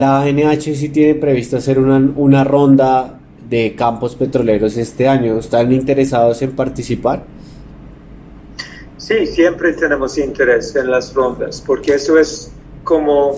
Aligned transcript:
La 0.00 0.24
NH 0.30 0.76
sí 0.76 0.90
tiene 0.90 1.16
previsto 1.16 1.56
hacer 1.56 1.76
una, 1.76 2.44
ronda 2.44 3.18
de 3.50 3.74
campos 3.74 4.14
petroleros 4.14 4.76
este 4.76 5.08
año. 5.08 5.36
¿Están 5.36 5.72
interesados 5.72 6.40
en 6.40 6.54
participar? 6.54 7.24
Sí, 8.96 9.26
siempre 9.26 9.72
tenemos 9.72 10.16
interés 10.16 10.76
en 10.76 10.92
las 10.92 11.12
rondas, 11.12 11.60
porque 11.66 11.94
eso 11.94 12.16
es 12.16 12.52
como, 12.84 13.34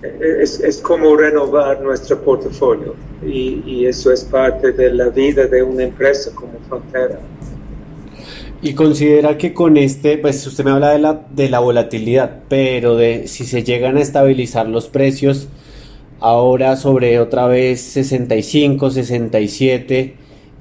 es 0.00 0.80
como 0.80 1.16
renovar 1.16 1.80
nuestro 1.80 2.22
portafolio 2.22 2.94
y, 3.26 3.60
y, 3.66 3.86
eso 3.86 4.12
es 4.12 4.22
parte 4.22 4.70
de 4.70 4.92
la 4.92 5.08
vida 5.08 5.48
de 5.48 5.60
una 5.60 5.82
empresa 5.82 6.30
como 6.36 6.52
Frontera. 6.68 7.18
Y 8.60 8.72
considera 8.72 9.38
que 9.38 9.54
con 9.54 9.76
este, 9.76 10.18
pues 10.18 10.44
usted 10.46 10.64
me 10.64 10.72
habla 10.72 10.90
de 10.90 10.98
la, 10.98 11.26
de 11.30 11.48
la 11.48 11.60
volatilidad, 11.60 12.40
pero 12.48 12.96
de 12.96 13.28
si 13.28 13.44
se 13.44 13.62
llegan 13.62 13.96
a 13.96 14.00
estabilizar 14.00 14.68
los 14.68 14.88
precios, 14.88 15.48
ahora 16.20 16.76
sobre 16.76 17.20
otra 17.20 17.46
vez 17.46 17.80
65, 17.80 18.90
67, 18.90 20.16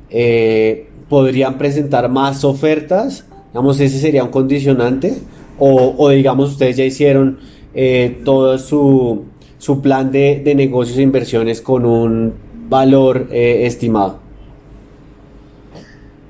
eh, 0.10 0.88
¿podrían 1.10 1.58
presentar 1.58 2.10
más 2.10 2.44
ofertas? 2.44 3.26
Digamos, 3.50 3.80
ese 3.80 4.00
sería 4.00 4.24
un 4.24 4.30
condicionante. 4.30 5.16
O, 5.60 5.96
o 5.98 6.10
digamos, 6.10 6.52
ustedes 6.52 6.78
ya 6.78 6.84
hicieron 6.84 7.40
eh, 7.74 8.22
todo 8.24 8.60
su, 8.60 9.26
su 9.58 9.82
plan 9.82 10.12
de, 10.12 10.42
de, 10.44 10.54
negocios 10.54 11.00
e 11.00 11.02
inversiones 11.02 11.62
con 11.62 11.84
un 11.86 12.34
valor 12.70 13.28
eh, 13.32 13.66
estimado. 13.66 14.20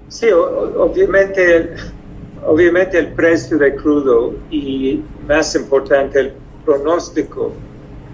Sí, 0.10 0.28
obviamente, 0.32 1.76
obviamente 2.46 2.98
el 2.98 3.08
precio 3.14 3.58
de 3.58 3.76
crudo 3.76 4.34
y 4.50 5.04
más 5.28 5.54
importante 5.56 6.20
el 6.20 6.34
pronóstico 6.66 7.54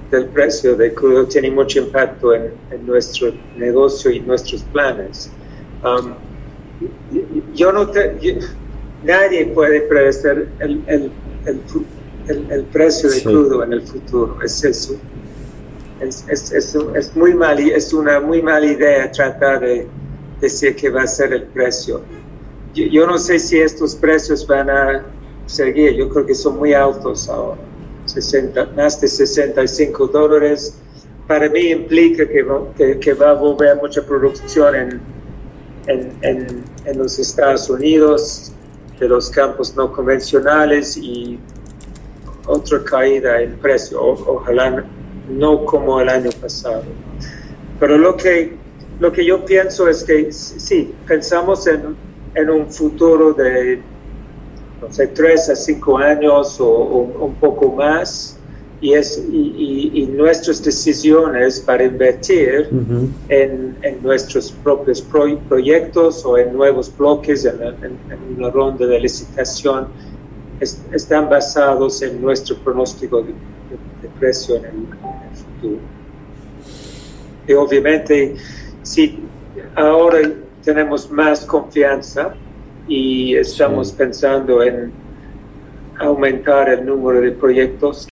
del 0.09 0.27
precio 0.27 0.75
de 0.75 0.93
crudo 0.93 1.25
tiene 1.25 1.51
mucho 1.51 1.79
impacto 1.79 2.33
en, 2.33 2.51
en 2.71 2.85
nuestro 2.85 3.33
negocio 3.57 4.11
y 4.11 4.19
nuestros 4.19 4.63
planes. 4.63 5.31
Um, 5.83 6.13
yo 7.53 7.71
no 7.71 7.89
te, 7.89 8.17
yo, 8.21 8.33
nadie 9.03 9.47
puede 9.47 9.81
predecir 9.81 10.49
el, 10.59 10.83
el, 10.87 11.11
el, 11.45 12.51
el 12.51 12.63
precio 12.65 13.09
de 13.09 13.15
sí. 13.17 13.23
crudo 13.23 13.63
en 13.63 13.73
el 13.73 13.81
futuro. 13.81 14.37
Es 14.43 14.63
eso. 14.63 14.95
Es, 15.99 16.25
es, 16.27 16.51
es, 16.51 16.75
es, 16.95 17.15
muy 17.15 17.33
mal, 17.33 17.59
es 17.59 17.93
una 17.93 18.19
muy 18.19 18.41
mala 18.41 18.65
idea 18.65 19.11
tratar 19.11 19.61
de 19.61 19.87
decir 20.43 20.75
que 20.75 20.89
va 20.89 21.03
a 21.03 21.07
ser 21.07 21.33
el 21.33 21.43
precio. 21.43 22.01
Yo, 22.75 22.85
yo, 22.85 23.07
no 23.07 23.17
sé 23.17 23.39
si 23.39 23.59
estos 23.59 23.95
precios 23.95 24.45
van 24.45 24.69
a 24.69 25.05
seguir, 25.45 25.95
yo 25.95 26.09
creo 26.09 26.25
que 26.25 26.35
son 26.35 26.57
muy 26.57 26.73
altos 26.73 27.29
ahora, 27.29 27.61
60, 28.05 28.65
más 28.75 28.99
de 29.01 29.07
65 29.07 30.07
dólares. 30.07 30.77
Para 31.27 31.49
mí 31.49 31.71
implica 31.71 32.27
que, 32.27 32.45
que, 32.77 32.99
que 32.99 33.13
va 33.13 33.31
a 33.31 33.33
volver 33.33 33.77
mucha 33.77 34.01
producción 34.05 34.75
en, 34.75 35.01
en, 35.87 36.11
en, 36.21 36.63
en 36.85 36.97
los 36.97 37.17
Estados 37.17 37.69
Unidos, 37.69 38.51
de 38.99 39.07
los 39.07 39.29
campos 39.29 39.75
no 39.75 39.91
convencionales 39.91 40.97
y 40.97 41.39
otra 42.45 42.83
caída 42.83 43.41
en 43.41 43.57
precio, 43.57 44.01
o, 44.01 44.35
ojalá 44.35 44.83
no 45.29 45.65
como 45.65 46.01
el 46.01 46.09
año 46.09 46.29
pasado. 46.41 46.83
Pero 47.79 47.97
lo 47.97 48.17
que, 48.17 48.62
lo 48.99 49.11
que 49.11 49.25
yo 49.25 49.43
pienso 49.45 49.87
es 49.87 50.03
que 50.03 50.31
sí, 50.31 50.93
pensamos 51.07 51.67
en, 51.67 51.95
en 52.35 52.49
un 52.49 52.71
futuro 52.71 53.33
de, 53.33 53.81
no 54.81 54.91
sé, 54.91 55.07
tres 55.07 55.49
a 55.49 55.55
cinco 55.55 55.97
años 55.97 56.59
o, 56.59 56.67
o 56.67 57.25
un 57.25 57.35
poco 57.35 57.71
más, 57.71 58.37
y, 58.83 58.93
es, 58.93 59.17
y, 59.31 59.91
y, 59.93 60.01
y, 60.01 60.05
nuestras 60.07 60.61
decisiones 60.61 61.61
para 61.61 61.85
invertir 61.85 62.67
uh 62.69 62.75
-huh. 62.75 63.07
en, 63.29 63.77
en, 63.81 64.03
nuestros 64.03 64.51
propios 64.51 65.01
pro 65.01 65.39
proyectos 65.47 66.25
o 66.25 66.37
en 66.37 66.51
nuevos 66.51 66.91
bloques, 66.97 67.45
en, 67.45 67.61
en, 67.61 68.37
una 68.37 68.49
ronda 68.49 68.85
de 68.85 68.99
licitación, 68.99 69.87
es, 70.59 70.81
están 70.91 71.29
basados 71.29 72.01
en 72.01 72.21
nuestro 72.21 72.57
pronóstico 72.57 73.21
de, 73.21 73.27
de, 73.29 73.77
de 74.01 74.09
precio 74.19 74.57
en 74.57 74.65
el, 74.65 74.71
en 74.71 74.81
el, 75.29 75.35
futuro. 75.43 75.79
Y 77.47 77.53
obviamente, 77.53 78.35
si 78.83 79.19
ahora 79.75 80.19
tenemos 80.63 81.09
más 81.11 81.45
confianza 81.45 82.33
y 82.87 83.35
estamos 83.35 83.89
sí. 83.89 83.95
pensando 83.97 84.61
en 84.61 84.93
aumentar 85.99 86.69
el 86.69 86.85
número 86.85 87.21
de 87.21 87.31
proyectos 87.31 88.07